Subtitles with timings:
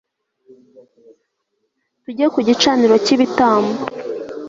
[2.03, 3.73] tujye ku gicaniro cy'ibitambo